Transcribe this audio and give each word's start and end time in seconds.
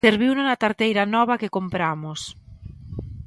Serviuno 0.07 0.41
na 0.45 0.59
tarteira 0.63 1.03
nova 1.15 1.39
que 1.41 1.53
compramos 1.57 2.19